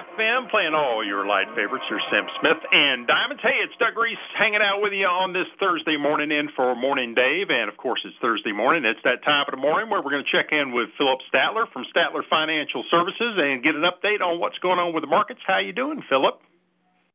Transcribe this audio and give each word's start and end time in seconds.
FM, 0.00 0.50
playing 0.50 0.72
all 0.72 1.04
your 1.04 1.26
light 1.26 1.48
favorites. 1.54 1.84
There's 1.90 2.02
Sam 2.10 2.24
Smith 2.40 2.56
and 2.72 3.06
Diamonds. 3.06 3.42
Hey, 3.42 3.60
it's 3.60 3.74
Doug 3.78 3.98
Reese 3.98 4.16
hanging 4.38 4.62
out 4.62 4.80
with 4.80 4.92
you 4.92 5.04
on 5.06 5.32
this 5.32 5.46
Thursday 5.58 5.96
morning 5.96 6.30
in 6.30 6.48
for 6.56 6.74
Morning 6.74 7.14
Dave. 7.14 7.50
And 7.50 7.68
of 7.68 7.76
course, 7.76 8.00
it's 8.04 8.16
Thursday 8.20 8.52
morning. 8.52 8.84
It's 8.84 9.00
that 9.04 9.22
time 9.24 9.44
of 9.46 9.52
the 9.52 9.60
morning 9.60 9.90
where 9.90 10.00
we're 10.00 10.10
going 10.10 10.24
to 10.24 10.30
check 10.30 10.52
in 10.52 10.72
with 10.72 10.88
Phillip 10.96 11.20
Statler 11.32 11.70
from 11.72 11.84
Statler 11.94 12.22
Financial 12.30 12.82
Services 12.90 13.36
and 13.36 13.62
get 13.62 13.74
an 13.74 13.82
update 13.82 14.22
on 14.22 14.40
what's 14.40 14.58
going 14.58 14.78
on 14.78 14.94
with 14.94 15.02
the 15.02 15.08
markets. 15.08 15.40
How 15.46 15.58
you 15.58 15.72
doing, 15.72 16.02
Phillip? 16.08 16.40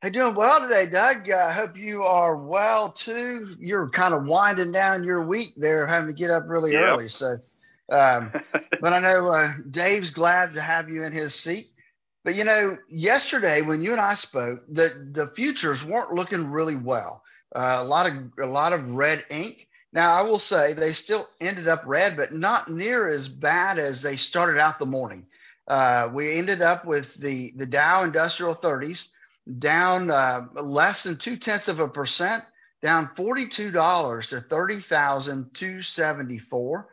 Hey, 0.04 0.12
doing 0.12 0.36
well 0.36 0.60
today, 0.62 0.86
Doug. 0.86 1.30
I 1.32 1.52
hope 1.54 1.78
you 1.78 2.04
are 2.04 2.38
well 2.38 2.92
too. 2.92 3.56
You're 3.60 3.90
kind 3.90 4.14
of 4.14 4.26
winding 4.26 4.72
down 4.72 5.04
your 5.04 5.26
week 5.26 5.54
there, 5.58 5.88
having 5.88 6.14
to 6.14 6.14
get 6.14 6.30
up 6.30 6.44
really 6.48 6.74
yep. 6.74 6.84
early. 6.84 7.08
So, 7.08 7.38
um, 7.90 8.32
but 8.82 8.94
I 8.94 9.00
know 9.00 9.30
uh, 9.30 9.48
Dave's 9.72 10.12
glad 10.12 10.54
to 10.54 10.62
have 10.62 10.90
you 10.90 11.04
in 11.04 11.14
his 11.14 11.34
seat. 11.34 11.72
But 12.26 12.36
you 12.36 12.44
know, 12.44 12.80
yesterday 12.90 13.62
when 13.62 13.84
you 13.84 13.92
and 13.92 14.02
I 14.02 14.16
spoke, 14.16 14.64
the 14.68 15.10
the 15.12 15.28
futures 15.28 15.86
weren't 15.86 16.12
looking 16.16 16.50
really 16.50 16.76
well. 16.76 17.24
Uh, 17.56 17.78
a 17.80 17.84
lot 17.86 18.08
of 18.08 18.14
a 18.42 18.48
lot 18.48 18.74
of 18.74 18.90
red 18.90 19.24
ink. 19.30 19.70
Now 19.94 20.12
I 20.12 20.24
will 20.24 20.40
say 20.40 20.74
they 20.74 20.92
still 20.92 21.30
ended 21.40 21.68
up 21.68 21.84
red, 21.86 22.18
but 22.18 22.34
not 22.34 22.68
near 22.68 23.08
as 23.08 23.28
bad 23.28 23.78
as 23.78 24.02
they 24.02 24.16
started 24.16 24.60
out 24.60 24.80
the 24.80 24.88
morning. 24.88 25.28
Uh, 25.68 26.10
we 26.12 26.36
ended 26.36 26.64
up 26.64 26.84
with 26.84 27.14
the 27.18 27.54
the 27.58 27.66
Dow 27.68 28.04
Industrial 28.04 28.56
30s 28.56 29.12
down 29.60 30.10
uh, 30.10 30.48
less 30.56 31.04
than 31.04 31.18
two 31.18 31.38
tenths 31.38 31.68
of 31.68 31.80
a 31.80 31.88
percent, 31.88 32.44
down 32.82 33.08
forty 33.10 33.48
two 33.48 33.70
dollars 33.70 34.30
to 34.30 34.40
thirty 34.40 34.80
thousand 34.80 35.54
two 35.54 35.80
seventy 35.84 36.40
four. 36.40 36.88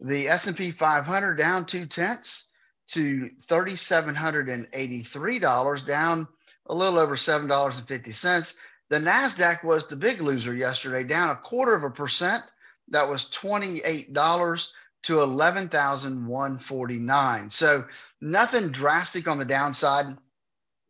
The 0.00 0.28
S 0.28 0.46
and 0.46 0.54
P 0.54 0.70
500 0.70 1.36
down 1.36 1.64
two 1.64 1.86
tenths 1.86 2.45
to 2.88 3.30
$3,783, 3.46 5.86
down 5.86 6.28
a 6.66 6.74
little 6.74 6.98
over 6.98 7.16
$7.50. 7.16 8.56
The 8.88 8.98
NASDAQ 8.98 9.64
was 9.64 9.86
the 9.86 9.96
big 9.96 10.20
loser 10.20 10.54
yesterday, 10.54 11.02
down 11.02 11.30
a 11.30 11.36
quarter 11.36 11.74
of 11.74 11.82
a 11.82 11.90
percent. 11.90 12.44
That 12.88 13.08
was 13.08 13.24
$28 13.30 14.70
to 15.04 15.20
11,149. 15.20 17.50
So 17.50 17.84
nothing 18.20 18.68
drastic 18.68 19.26
on 19.28 19.38
the 19.38 19.44
downside 19.44 20.16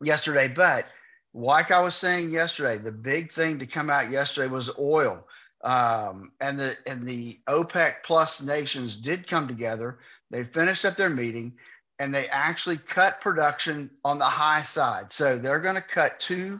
yesterday, 0.01 0.47
but 0.47 0.85
like 1.33 1.71
I 1.71 1.81
was 1.81 1.95
saying 1.95 2.29
yesterday, 2.31 2.77
the 2.77 2.91
big 2.91 3.31
thing 3.31 3.57
to 3.59 3.65
come 3.65 3.89
out 3.89 4.11
yesterday 4.11 4.47
was 4.47 4.69
oil. 4.79 5.27
Um, 5.63 6.31
and 6.39 6.59
the 6.59 6.75
and 6.85 7.07
the 7.07 7.39
OPEC 7.47 8.03
plus 8.03 8.43
nations 8.43 8.95
did 8.95 9.27
come 9.27 9.47
together. 9.47 9.97
They 10.29 10.43
finished 10.43 10.85
up 10.85 10.95
their 10.95 11.09
meeting 11.09 11.57
and 11.99 12.13
they 12.13 12.27
actually 12.27 12.77
cut 12.77 13.21
production 13.21 13.89
on 14.05 14.19
the 14.19 14.25
high 14.25 14.61
side. 14.61 15.11
So 15.11 15.37
they're 15.37 15.59
going 15.59 15.75
to 15.75 15.81
cut 15.81 16.19
2 16.19 16.59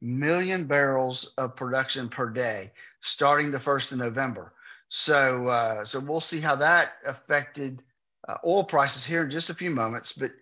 million 0.00 0.64
barrels 0.64 1.32
of 1.36 1.56
production 1.56 2.08
per 2.08 2.30
day 2.30 2.72
starting 3.02 3.50
the 3.50 3.58
1st 3.58 3.92
of 3.92 3.98
November. 3.98 4.52
So, 4.88 5.46
uh, 5.46 5.84
so 5.84 6.00
we'll 6.00 6.20
see 6.20 6.40
how 6.40 6.56
that 6.56 6.94
affected 7.06 7.82
uh, 8.28 8.36
oil 8.44 8.64
prices 8.64 9.04
here 9.04 9.24
in 9.24 9.30
just 9.30 9.50
a 9.50 9.54
few 9.54 9.70
moments. 9.70 10.12
But 10.12 10.32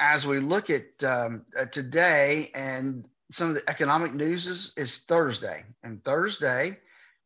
as 0.00 0.26
we 0.26 0.38
look 0.38 0.70
at 0.70 1.02
um, 1.04 1.44
uh, 1.58 1.66
today 1.66 2.50
and 2.54 3.04
some 3.30 3.48
of 3.48 3.54
the 3.54 3.68
economic 3.68 4.14
news 4.14 4.46
is, 4.46 4.72
is 4.76 4.98
Thursday, 5.00 5.64
and 5.82 6.02
Thursday 6.04 6.78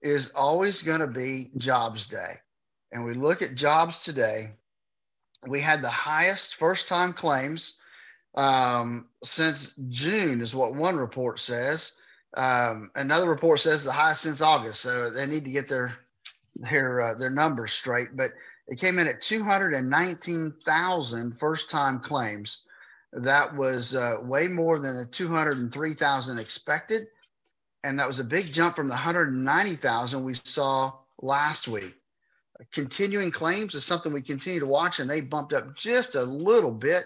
is 0.03 0.31
always 0.31 0.83
going 0.83 1.01
to 1.01 1.07
be 1.07 1.51
jobs 1.57 2.07
day. 2.07 2.35
And 2.91 3.05
we 3.05 3.15
look 3.15 3.41
at 3.41 3.55
jobs 3.55 4.03
today 4.03 4.53
we 5.49 5.61
had 5.61 5.83
the 5.83 5.89
highest 5.89 6.57
first 6.57 6.89
time 6.89 7.13
claims 7.13 7.79
um, 8.35 9.09
since 9.23 9.75
June, 9.89 10.41
is 10.41 10.55
what 10.55 10.75
one 10.75 10.97
report 10.97 11.39
says. 11.41 11.97
Um, 12.35 12.91
another 12.97 13.29
report 13.29 13.61
says 13.61 13.85
the 13.85 13.93
highest 13.93 14.23
since 14.23 14.41
August. 14.41 14.81
So 14.81 15.11
they 15.11 15.27
need 15.27 15.45
to 15.45 15.51
get 15.51 15.69
their 15.69 15.95
their 16.55 17.01
uh, 17.01 17.15
their 17.15 17.31
numbers 17.31 17.73
straight. 17.73 18.17
But 18.17 18.33
it 18.69 18.79
came 18.79 18.99
in 18.99 19.07
at 19.07 19.21
219,000 19.21 21.39
first 21.39 21.71
time 21.71 22.01
claims. 22.01 22.63
That 23.13 23.55
was 23.55 23.95
uh, 23.95 24.17
way 24.23 24.49
more 24.49 24.79
than 24.79 24.97
the 24.97 25.05
203,000 25.05 26.39
expected. 26.39 27.09
And 27.85 27.99
that 27.99 28.07
was 28.07 28.21
a 28.21 28.25
big 28.25 28.53
jump 28.53 28.77
from 28.77 28.87
the 28.87 28.93
190,000 28.93 30.25
we 30.25 30.35
saw 30.35 30.93
last 31.21 31.67
week 31.69 32.02
continuing 32.73 33.31
claims 33.31 33.75
is 33.75 33.85
something 33.85 34.13
we 34.13 34.23
continue 34.23 34.61
to 34.61 34.67
watch, 34.67 35.01
and 35.01 35.09
they 35.09 35.21
bumped 35.21 35.53
up 35.53 35.75
just 35.77 36.15
a 36.15 36.23
little 36.23 36.71
bit 36.71 37.05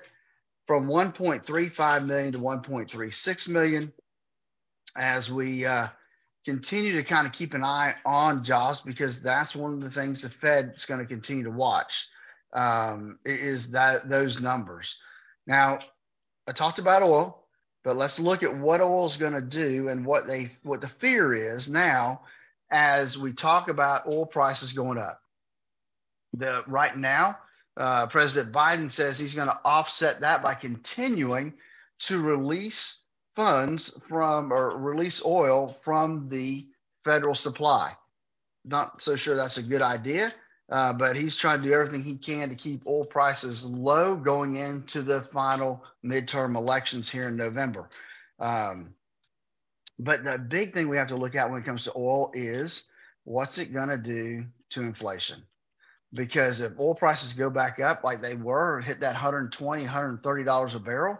from 0.66 0.86
1.35 0.86 2.06
million 2.06 2.32
to 2.32 2.38
1.36 2.38 3.48
million 3.48 3.92
as 4.96 5.30
we 5.30 5.64
uh, 5.64 5.86
continue 6.44 6.92
to 6.92 7.02
kind 7.02 7.26
of 7.26 7.32
keep 7.32 7.54
an 7.54 7.62
eye 7.62 7.92
on 8.04 8.42
jobs 8.42 8.80
because 8.80 9.22
that's 9.22 9.54
one 9.54 9.72
of 9.72 9.80
the 9.80 9.90
things 9.90 10.22
the 10.22 10.28
Fed 10.28 10.72
is 10.74 10.86
going 10.86 11.00
to 11.00 11.06
continue 11.06 11.44
to 11.44 11.50
watch 11.50 12.08
um, 12.52 13.18
is 13.24 13.70
that 13.70 14.08
those 14.08 14.40
numbers. 14.40 14.98
Now, 15.46 15.78
I 16.48 16.52
talked 16.52 16.78
about 16.78 17.02
oil, 17.02 17.44
but 17.84 17.96
let's 17.96 18.18
look 18.18 18.42
at 18.42 18.56
what 18.56 18.80
oil 18.80 19.06
is 19.06 19.16
going 19.16 19.34
to 19.34 19.40
do 19.40 19.88
and 19.88 20.04
what 20.04 20.26
they 20.26 20.50
what 20.62 20.80
the 20.80 20.88
fear 20.88 21.34
is 21.34 21.68
now 21.68 22.22
as 22.70 23.16
we 23.16 23.32
talk 23.32 23.68
about 23.68 24.06
oil 24.08 24.26
prices 24.26 24.72
going 24.72 24.98
up 24.98 25.20
the 26.36 26.64
right 26.66 26.96
now, 26.96 27.38
uh, 27.76 28.06
President 28.06 28.54
Biden 28.54 28.90
says 28.90 29.18
he's 29.18 29.34
going 29.34 29.48
to 29.48 29.60
offset 29.64 30.20
that 30.20 30.42
by 30.42 30.54
continuing 30.54 31.54
to 32.00 32.20
release 32.20 33.04
funds 33.34 33.98
from 34.08 34.52
or 34.52 34.78
release 34.78 35.24
oil 35.24 35.68
from 35.68 36.28
the 36.28 36.66
federal 37.04 37.34
supply. 37.34 37.92
Not 38.64 39.00
so 39.00 39.14
sure 39.14 39.36
that's 39.36 39.58
a 39.58 39.62
good 39.62 39.82
idea, 39.82 40.32
uh, 40.70 40.92
but 40.92 41.16
he's 41.16 41.36
trying 41.36 41.60
to 41.60 41.66
do 41.66 41.72
everything 41.72 42.02
he 42.02 42.16
can 42.16 42.48
to 42.48 42.54
keep 42.54 42.86
oil 42.86 43.04
prices 43.04 43.66
low 43.66 44.16
going 44.16 44.56
into 44.56 45.02
the 45.02 45.20
final 45.20 45.84
midterm 46.04 46.56
elections 46.56 47.10
here 47.10 47.28
in 47.28 47.36
November. 47.36 47.88
Um, 48.40 48.94
but 49.98 50.24
the 50.24 50.38
big 50.38 50.74
thing 50.74 50.88
we 50.88 50.96
have 50.96 51.08
to 51.08 51.16
look 51.16 51.34
at 51.34 51.48
when 51.48 51.60
it 51.60 51.64
comes 51.64 51.84
to 51.84 51.92
oil 51.96 52.30
is 52.34 52.88
what's 53.24 53.58
it 53.58 53.72
going 53.72 53.88
to 53.88 53.98
do 53.98 54.44
to 54.70 54.82
inflation? 54.82 55.42
Because 56.12 56.60
if 56.60 56.78
oil 56.78 56.94
prices 56.94 57.32
go 57.32 57.50
back 57.50 57.80
up 57.80 58.04
like 58.04 58.20
they 58.20 58.34
were, 58.34 58.80
hit 58.80 59.00
that 59.00 59.12
120, 59.12 59.82
130 59.82 60.44
dollars 60.44 60.74
a 60.74 60.80
barrel, 60.80 61.18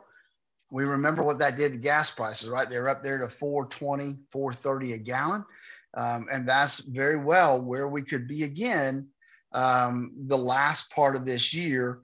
we 0.70 0.84
remember 0.84 1.22
what 1.22 1.38
that 1.38 1.56
did 1.56 1.72
to 1.72 1.78
gas 1.78 2.10
prices, 2.10 2.48
right? 2.48 2.68
They're 2.68 2.88
up 2.88 3.02
there 3.02 3.18
to 3.18 3.28
420, 3.28 4.18
430 4.30 4.92
a 4.94 4.98
gallon. 4.98 5.44
Um, 5.94 6.26
and 6.30 6.46
that's 6.46 6.78
very 6.80 7.18
well 7.18 7.62
where 7.62 7.88
we 7.88 8.02
could 8.02 8.28
be 8.28 8.42
again 8.42 9.08
um, 9.52 10.12
the 10.26 10.36
last 10.36 10.90
part 10.90 11.16
of 11.16 11.24
this 11.24 11.54
year 11.54 12.00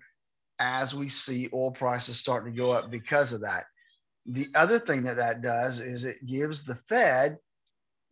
as 0.59 0.95
we 0.95 1.09
see 1.09 1.51
oil 1.53 1.73
prices 1.73 2.17
starting 2.17 2.53
to 2.53 2.59
go 2.59 2.73
up 2.73 2.91
because 2.91 3.33
of 3.33 3.41
that. 3.43 3.65
The 4.27 4.47
other 4.55 4.79
thing 4.79 5.03
that 5.03 5.17
that 5.17 5.43
does 5.43 5.81
is 5.81 6.05
it 6.05 6.25
gives 6.25 6.65
the 6.65 6.77
Fed 6.77 7.39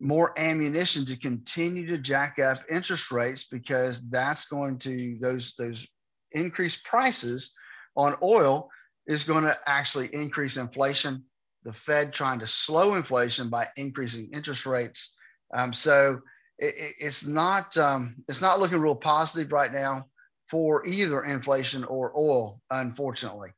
more 0.01 0.37
ammunition 0.37 1.05
to 1.05 1.17
continue 1.17 1.85
to 1.87 1.97
jack 1.97 2.39
up 2.39 2.59
interest 2.69 3.11
rates 3.11 3.45
because 3.45 4.09
that's 4.09 4.45
going 4.45 4.77
to 4.79 5.17
those 5.21 5.53
those 5.57 5.87
increased 6.31 6.83
prices 6.83 7.53
on 7.95 8.15
oil 8.23 8.69
is 9.07 9.23
going 9.23 9.43
to 9.43 9.55
actually 9.67 10.07
increase 10.13 10.57
inflation 10.57 11.23
the 11.63 11.73
fed 11.73 12.11
trying 12.11 12.39
to 12.39 12.47
slow 12.47 12.95
inflation 12.95 13.49
by 13.49 13.67
increasing 13.77 14.29
interest 14.33 14.65
rates. 14.65 15.15
Um, 15.53 15.71
so 15.71 16.19
it, 16.57 16.73
it's 16.99 17.25
not 17.27 17.77
um, 17.77 18.15
it's 18.27 18.41
not 18.41 18.59
looking 18.59 18.79
real 18.79 18.95
positive 18.95 19.51
right 19.51 19.71
now 19.71 20.05
for 20.49 20.85
either 20.85 21.23
inflation 21.23 21.83
or 21.83 22.11
oil 22.17 22.61
unfortunately. 22.71 23.49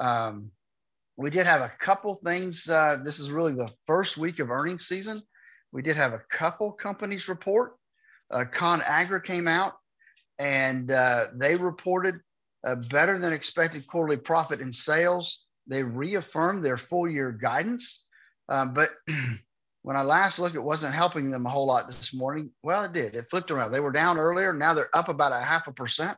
Um, 0.00 0.50
we 1.16 1.30
did 1.30 1.46
have 1.46 1.60
a 1.60 1.72
couple 1.78 2.14
things 2.14 2.68
uh, 2.68 2.98
this 3.04 3.20
is 3.20 3.30
really 3.30 3.52
the 3.52 3.70
first 3.86 4.16
week 4.16 4.38
of 4.38 4.50
earnings 4.50 4.86
season 4.86 5.22
we 5.74 5.82
did 5.82 5.96
have 5.96 6.12
a 6.12 6.22
couple 6.30 6.70
companies 6.70 7.28
report. 7.28 7.74
Uh, 8.30 8.44
ConAgra 8.50 9.22
came 9.22 9.48
out 9.48 9.74
and 10.38 10.90
uh, 10.92 11.24
they 11.34 11.56
reported 11.56 12.20
a 12.64 12.76
better 12.76 13.18
than 13.18 13.32
expected 13.32 13.86
quarterly 13.88 14.16
profit 14.16 14.60
in 14.60 14.72
sales. 14.72 15.46
They 15.66 15.82
reaffirmed 15.82 16.64
their 16.64 16.76
full 16.76 17.08
year 17.08 17.32
guidance. 17.32 18.06
Um, 18.48 18.72
but 18.72 18.88
when 19.82 19.96
I 19.96 20.02
last 20.02 20.38
looked, 20.38 20.54
it 20.54 20.62
wasn't 20.62 20.94
helping 20.94 21.30
them 21.30 21.44
a 21.44 21.50
whole 21.50 21.66
lot 21.66 21.88
this 21.88 22.14
morning. 22.14 22.50
Well, 22.62 22.84
it 22.84 22.92
did. 22.92 23.16
It 23.16 23.28
flipped 23.28 23.50
around. 23.50 23.72
They 23.72 23.80
were 23.80 23.92
down 23.92 24.16
earlier. 24.16 24.52
Now 24.52 24.74
they're 24.74 24.96
up 24.96 25.08
about 25.08 25.32
a 25.32 25.40
half 25.40 25.66
a 25.66 25.72
percent 25.72 26.16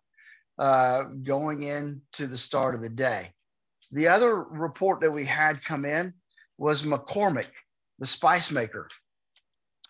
uh, 0.59 1.05
going 1.23 1.63
into 1.63 2.27
the 2.27 2.37
start 2.37 2.75
of 2.75 2.83
the 2.83 2.91
day. 2.91 3.31
The 3.91 4.09
other 4.09 4.43
report 4.43 5.01
that 5.01 5.11
we 5.11 5.25
had 5.25 5.65
come 5.65 5.87
in 5.87 6.13
was 6.59 6.83
McCormick, 6.83 7.51
the 7.99 8.07
spice 8.07 8.51
maker 8.51 8.89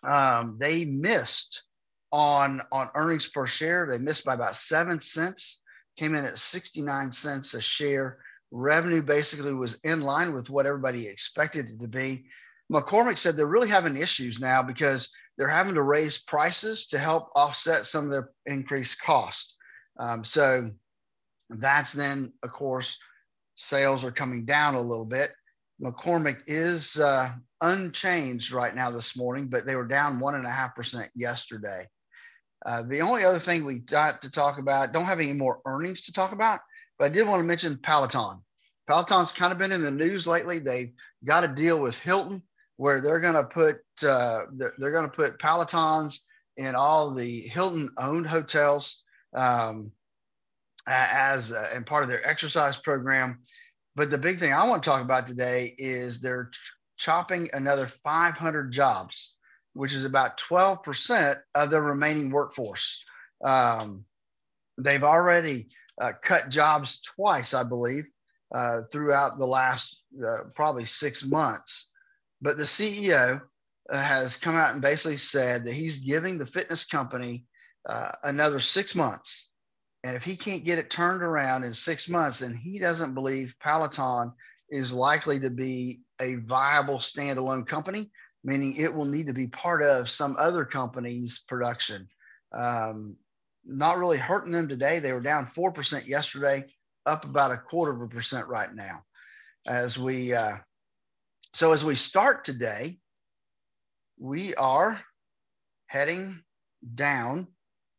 um, 0.03 0.57
they 0.59 0.85
missed 0.85 1.63
on 2.11 2.61
on 2.71 2.89
earnings 2.95 3.27
per 3.27 3.45
share. 3.45 3.87
They 3.89 3.97
missed 3.97 4.25
by 4.25 4.33
about 4.33 4.55
seven 4.55 4.99
cents. 4.99 5.63
Came 5.97 6.15
in 6.15 6.25
at 6.25 6.37
69 6.37 7.11
cents 7.11 7.53
a 7.53 7.61
share 7.61 8.19
Revenue 8.51 9.01
basically 9.01 9.53
was 9.53 9.79
in 9.83 10.01
line 10.01 10.33
with 10.33 10.49
what 10.49 10.65
everybody 10.65 11.07
expected 11.07 11.69
it 11.69 11.79
to 11.81 11.87
be. 11.87 12.25
McCormick 12.71 13.17
said 13.17 13.35
they're 13.35 13.45
really 13.45 13.69
having 13.69 13.97
issues 13.97 14.39
now 14.39 14.63
because 14.63 15.13
they're 15.37 15.49
having 15.49 15.75
to 15.75 15.81
raise 15.81 16.23
prices 16.23 16.87
to 16.87 16.99
help 16.99 17.29
offset 17.35 17.85
some 17.85 18.05
of 18.05 18.11
the 18.11 18.27
increased 18.45 19.01
cost. 19.01 19.55
Um, 19.99 20.23
so 20.23 20.69
that's 21.49 21.93
then, 21.93 22.33
of 22.43 22.51
course, 22.51 22.97
sales 23.55 24.05
are 24.05 24.11
coming 24.11 24.45
down 24.45 24.75
a 24.75 24.81
little 24.81 25.05
bit. 25.05 25.31
McCormick 25.81 26.41
is 26.47 26.99
uh, 26.99 27.29
unchanged 27.61 28.51
right 28.51 28.75
now 28.75 28.91
this 28.91 29.17
morning, 29.17 29.47
but 29.47 29.65
they 29.65 29.75
were 29.75 29.87
down 29.87 30.19
one 30.19 30.35
and 30.35 30.45
a 30.45 30.51
half 30.51 30.75
percent 30.75 31.09
yesterday. 31.15 31.85
Uh, 32.65 32.83
the 32.83 33.01
only 33.01 33.23
other 33.23 33.39
thing 33.39 33.63
we 33.63 33.79
got 33.79 34.21
to 34.21 34.31
talk 34.31 34.57
about, 34.57 34.91
don't 34.91 35.05
have 35.05 35.19
any 35.19 35.33
more 35.33 35.61
earnings 35.65 36.01
to 36.01 36.13
talk 36.13 36.31
about, 36.31 36.59
but 36.97 37.05
I 37.05 37.09
did 37.09 37.27
want 37.27 37.41
to 37.41 37.47
mention 37.47 37.77
Peloton. 37.77 38.41
Peloton's 38.87 39.33
kind 39.33 39.51
of 39.51 39.57
been 39.57 39.71
in 39.71 39.83
the 39.83 39.91
news 39.91 40.27
lately. 40.27 40.59
They've 40.59 40.91
got 41.25 41.43
a 41.43 41.47
deal 41.47 41.79
with 41.79 41.99
Hilton 41.99 42.41
where 42.77 43.01
they're 43.01 43.19
going 43.19 43.33
to 43.33 43.43
put 43.43 43.77
uh, 44.07 44.39
they're 44.77 44.91
going 44.91 45.09
to 45.09 45.15
put 45.15 45.39
Pelotons 45.39 46.21
in 46.57 46.75
all 46.75 47.11
the 47.11 47.41
Hilton 47.41 47.89
owned 47.99 48.27
hotels 48.27 49.03
um, 49.35 49.91
as 50.87 51.51
uh, 51.51 51.69
and 51.73 51.85
part 51.85 52.03
of 52.03 52.09
their 52.09 52.27
exercise 52.27 52.77
program. 52.77 53.39
But 53.95 54.11
the 54.11 54.17
big 54.17 54.37
thing 54.37 54.53
I 54.53 54.67
want 54.67 54.83
to 54.83 54.89
talk 54.89 55.01
about 55.01 55.27
today 55.27 55.75
is 55.77 56.19
they're 56.19 56.51
chopping 56.97 57.49
another 57.53 57.87
500 57.87 58.71
jobs, 58.71 59.35
which 59.73 59.93
is 59.93 60.05
about 60.05 60.37
12% 60.37 61.37
of 61.55 61.69
the 61.69 61.81
remaining 61.81 62.31
workforce. 62.31 63.03
Um, 63.43 64.05
they've 64.77 65.03
already 65.03 65.69
uh, 66.01 66.11
cut 66.21 66.49
jobs 66.49 67.01
twice, 67.01 67.53
I 67.53 67.63
believe, 67.63 68.05
uh, 68.53 68.81
throughout 68.91 69.37
the 69.37 69.45
last 69.45 70.03
uh, 70.25 70.49
probably 70.55 70.85
six 70.85 71.25
months. 71.25 71.91
But 72.41 72.57
the 72.57 72.63
CEO 72.63 73.41
uh, 73.89 74.01
has 74.01 74.37
come 74.37 74.55
out 74.55 74.73
and 74.73 74.81
basically 74.81 75.17
said 75.17 75.65
that 75.65 75.73
he's 75.73 75.99
giving 75.99 76.37
the 76.37 76.45
fitness 76.45 76.85
company 76.85 77.45
uh, 77.87 78.11
another 78.23 78.59
six 78.59 78.95
months. 78.95 79.51
And 80.03 80.15
if 80.15 80.23
he 80.23 80.35
can't 80.35 80.63
get 80.63 80.77
it 80.77 80.89
turned 80.89 81.23
around 81.23 81.63
in 81.63 81.73
six 81.73 82.07
months, 82.07 82.39
then 82.39 82.53
he 82.53 82.79
doesn't 82.79 83.13
believe 83.13 83.55
Peloton 83.59 84.31
is 84.69 84.93
likely 84.93 85.39
to 85.39 85.49
be 85.49 85.99
a 86.21 86.35
viable 86.35 86.97
standalone 86.97 87.65
company, 87.65 88.11
meaning 88.43 88.75
it 88.77 88.93
will 88.93 89.05
need 89.05 89.27
to 89.27 89.33
be 89.33 89.47
part 89.47 89.81
of 89.81 90.09
some 90.09 90.35
other 90.37 90.65
company's 90.65 91.39
production. 91.47 92.07
Um, 92.53 93.17
not 93.65 93.97
really 93.97 94.17
hurting 94.17 94.51
them 94.51 94.67
today. 94.67 94.99
They 94.99 95.13
were 95.13 95.21
down 95.21 95.45
4% 95.45 96.07
yesterday, 96.07 96.63
up 97.05 97.25
about 97.25 97.51
a 97.51 97.57
quarter 97.57 97.91
of 97.91 98.01
a 98.01 98.07
percent 98.07 98.47
right 98.47 98.73
now. 98.73 99.03
As 99.67 99.97
we, 99.97 100.33
uh, 100.33 100.57
so 101.53 101.73
as 101.73 101.83
we 101.83 101.95
start 101.95 102.45
today, 102.45 102.97
we 104.17 104.55
are 104.55 105.01
heading 105.87 106.41
down, 106.95 107.47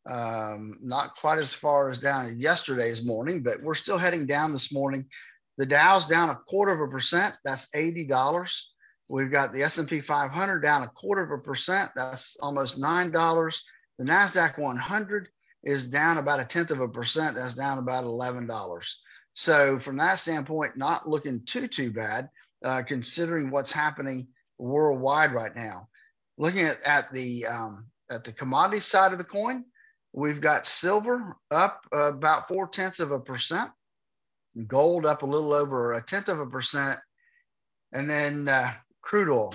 um, 0.09 0.77
not 0.81 1.15
quite 1.15 1.37
as 1.37 1.53
far 1.53 1.89
as 1.89 1.99
down 1.99 2.39
yesterday's 2.39 3.05
morning, 3.05 3.43
but 3.43 3.61
we're 3.61 3.75
still 3.75 3.97
heading 3.97 4.25
down 4.25 4.51
this 4.51 4.73
morning. 4.73 5.05
The 5.59 5.67
Dow's 5.67 6.07
down 6.07 6.29
a 6.29 6.35
quarter 6.35 6.71
of 6.71 6.81
a 6.81 6.87
percent. 6.87 7.35
That's 7.45 7.67
eighty 7.75 8.05
dollars. 8.05 8.73
We've 9.07 9.31
got 9.31 9.53
the 9.53 9.63
S&P 9.63 10.01
500 10.01 10.59
down 10.59 10.83
a 10.83 10.87
quarter 10.87 11.23
of 11.23 11.31
a 11.31 11.41
percent. 11.41 11.91
That's 11.95 12.37
almost 12.41 12.79
nine 12.79 13.11
dollars. 13.11 13.63
The 13.99 14.05
Nasdaq 14.05 14.57
100 14.57 15.29
is 15.63 15.87
down 15.87 16.17
about 16.17 16.39
a 16.39 16.45
tenth 16.45 16.71
of 16.71 16.79
a 16.79 16.87
percent. 16.87 17.35
That's 17.35 17.53
down 17.53 17.77
about 17.77 18.05
eleven 18.05 18.47
dollars. 18.47 18.99
So 19.33 19.77
from 19.77 19.97
that 19.97 20.15
standpoint, 20.15 20.77
not 20.77 21.07
looking 21.07 21.45
too 21.45 21.67
too 21.67 21.91
bad, 21.91 22.29
uh, 22.65 22.81
considering 22.81 23.51
what's 23.51 23.71
happening 23.71 24.29
worldwide 24.57 25.31
right 25.31 25.55
now 25.55 25.89
looking 26.39 26.65
at, 26.65 26.81
at 26.83 27.13
the 27.13 27.45
um, 27.45 27.85
at 28.09 28.23
the 28.23 28.31
commodity 28.31 28.79
side 28.79 29.11
of 29.11 29.19
the 29.19 29.23
coin, 29.23 29.63
we've 30.13 30.41
got 30.41 30.65
silver 30.65 31.37
up 31.51 31.85
about 31.91 32.47
four 32.47 32.67
tenths 32.67 32.99
of 32.99 33.11
a 33.11 33.19
percent, 33.19 33.69
gold 34.67 35.05
up 35.05 35.23
a 35.23 35.25
little 35.25 35.53
over 35.53 35.93
a 35.93 36.01
tenth 36.01 36.29
of 36.29 36.39
a 36.39 36.45
percent, 36.45 36.99
and 37.93 38.09
then 38.09 38.47
uh, 38.47 38.71
crude 39.01 39.29
oil 39.29 39.53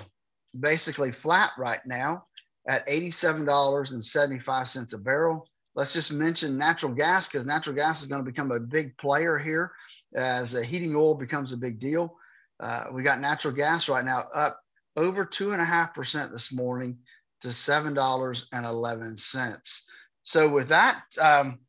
basically 0.59 1.11
flat 1.11 1.51
right 1.57 1.79
now 1.85 2.25
at 2.67 2.87
$87.75 2.87 4.93
a 4.93 4.97
barrel. 4.97 5.47
Let's 5.75 5.93
just 5.93 6.13
mention 6.13 6.57
natural 6.57 6.93
gas 6.93 7.27
because 7.27 7.45
natural 7.45 7.75
gas 7.75 8.01
is 8.01 8.07
going 8.07 8.23
to 8.23 8.31
become 8.31 8.51
a 8.51 8.59
big 8.59 8.97
player 8.97 9.37
here 9.37 9.73
as 10.15 10.53
heating 10.53 10.95
oil 10.95 11.15
becomes 11.15 11.51
a 11.51 11.57
big 11.57 11.79
deal. 11.79 12.15
Uh, 12.61 12.85
we 12.93 13.03
got 13.03 13.19
natural 13.19 13.53
gas 13.53 13.89
right 13.89 14.05
now 14.05 14.23
up 14.33 14.61
over 14.95 15.25
two 15.25 15.51
and 15.51 15.61
a 15.61 15.65
half 15.65 15.93
percent 15.93 16.31
this 16.31 16.53
morning 16.53 16.97
to 17.41 17.51
seven 17.51 17.93
dollars 17.93 18.47
and 18.53 18.65
eleven 18.65 19.17
cents. 19.17 19.89
So 20.23 20.47
with 20.47 20.69
that, 20.69 21.03
um, 21.21 21.59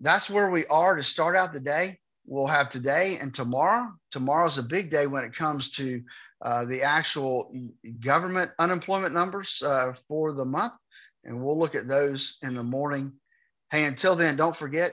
that's 0.00 0.28
where 0.28 0.50
we 0.50 0.66
are 0.66 0.96
to 0.96 1.04
start 1.04 1.36
out 1.36 1.52
the 1.52 1.60
day. 1.60 1.99
We'll 2.30 2.46
have 2.46 2.68
today 2.68 3.18
and 3.20 3.34
tomorrow. 3.34 3.92
Tomorrow's 4.12 4.56
a 4.56 4.62
big 4.62 4.88
day 4.88 5.08
when 5.08 5.24
it 5.24 5.34
comes 5.34 5.68
to 5.70 6.00
uh, 6.40 6.64
the 6.64 6.80
actual 6.80 7.52
government 7.98 8.52
unemployment 8.60 9.12
numbers 9.12 9.60
uh, 9.66 9.94
for 10.06 10.32
the 10.32 10.44
month, 10.44 10.74
and 11.24 11.42
we'll 11.42 11.58
look 11.58 11.74
at 11.74 11.88
those 11.88 12.38
in 12.44 12.54
the 12.54 12.62
morning. 12.62 13.12
Hey, 13.72 13.84
until 13.84 14.14
then, 14.14 14.36
don't 14.36 14.54
forget 14.54 14.92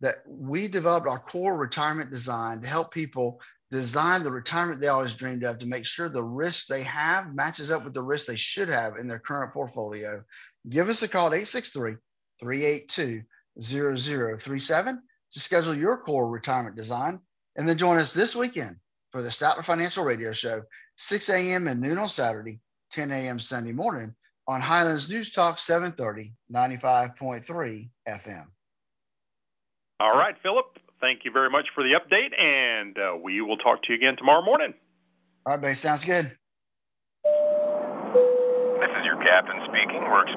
that 0.00 0.16
we 0.26 0.66
developed 0.66 1.06
our 1.06 1.18
core 1.18 1.58
retirement 1.58 2.10
design 2.10 2.62
to 2.62 2.68
help 2.70 2.90
people 2.90 3.38
design 3.70 4.22
the 4.22 4.32
retirement 4.32 4.80
they 4.80 4.88
always 4.88 5.14
dreamed 5.14 5.44
of 5.44 5.58
to 5.58 5.66
make 5.66 5.84
sure 5.84 6.08
the 6.08 6.24
risk 6.24 6.68
they 6.68 6.84
have 6.84 7.34
matches 7.34 7.70
up 7.70 7.84
with 7.84 7.92
the 7.92 8.02
risk 8.02 8.28
they 8.28 8.36
should 8.36 8.70
have 8.70 8.96
in 8.96 9.06
their 9.06 9.18
current 9.18 9.52
portfolio. 9.52 10.24
Give 10.70 10.88
us 10.88 11.02
a 11.02 11.08
call 11.08 11.26
at 11.26 11.34
863 11.34 11.96
382 12.40 13.22
0037 13.60 15.02
to 15.32 15.40
schedule 15.40 15.74
your 15.74 15.96
core 15.96 16.28
retirement 16.28 16.76
design. 16.76 17.20
And 17.56 17.68
then 17.68 17.78
join 17.78 17.98
us 17.98 18.12
this 18.12 18.36
weekend 18.36 18.76
for 19.12 19.22
the 19.22 19.30
Statler 19.30 19.64
Financial 19.64 20.04
Radio 20.04 20.32
Show, 20.32 20.62
6 20.96 21.28
a.m. 21.30 21.68
and 21.68 21.80
noon 21.80 21.98
on 21.98 22.08
Saturday, 22.08 22.60
10 22.90 23.10
a.m. 23.10 23.38
Sunday 23.38 23.72
morning 23.72 24.14
on 24.46 24.60
Highlands 24.60 25.10
News 25.10 25.30
Talk 25.30 25.58
730, 25.58 26.34
95.3 26.52 27.88
FM. 28.08 28.46
All 29.98 30.14
right, 30.16 30.34
Phillip, 30.42 30.66
thank 31.00 31.24
you 31.24 31.32
very 31.32 31.48
much 31.48 31.68
for 31.74 31.82
the 31.82 31.94
update, 31.98 32.38
and 32.38 32.98
uh, 32.98 33.16
we 33.16 33.40
will 33.40 33.56
talk 33.56 33.82
to 33.84 33.92
you 33.92 33.96
again 33.96 34.14
tomorrow 34.16 34.44
morning. 34.44 34.74
All 35.46 35.54
right, 35.54 35.62
buddy. 35.62 35.74
Sounds 35.74 36.04
good. 36.04 36.24
This 36.24 36.34
is 38.92 39.04
your 39.06 39.16
captain 39.24 39.56
speaking. 39.64 40.02
We're 40.04 40.26